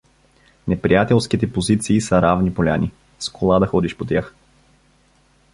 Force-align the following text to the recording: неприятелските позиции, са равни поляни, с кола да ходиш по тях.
неприятелските 0.67 1.53
позиции, 1.53 2.01
са 2.01 2.21
равни 2.21 2.53
поляни, 2.53 2.91
с 3.19 3.29
кола 3.29 3.59
да 3.59 3.67
ходиш 3.67 3.97
по 3.97 4.05
тях. 4.05 4.35